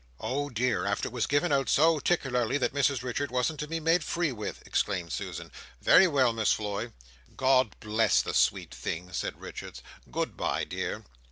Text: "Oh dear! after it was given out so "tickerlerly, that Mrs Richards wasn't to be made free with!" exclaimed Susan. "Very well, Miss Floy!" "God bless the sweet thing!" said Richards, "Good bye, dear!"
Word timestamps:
"Oh 0.19 0.49
dear! 0.49 0.83
after 0.83 1.09
it 1.09 1.11
was 1.11 1.27
given 1.27 1.51
out 1.51 1.69
so 1.69 1.99
"tickerlerly, 1.99 2.57
that 2.59 2.73
Mrs 2.73 3.03
Richards 3.03 3.31
wasn't 3.31 3.59
to 3.59 3.67
be 3.67 3.79
made 3.79 4.03
free 4.03 4.31
with!" 4.31 4.63
exclaimed 4.65 5.13
Susan. 5.13 5.51
"Very 5.79 6.07
well, 6.07 6.33
Miss 6.33 6.51
Floy!" 6.53 6.91
"God 7.37 7.75
bless 7.79 8.23
the 8.23 8.33
sweet 8.33 8.73
thing!" 8.73 9.13
said 9.13 9.39
Richards, 9.39 9.83
"Good 10.09 10.35
bye, 10.35 10.63
dear!" 10.63 11.03